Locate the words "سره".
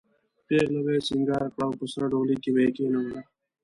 1.91-2.05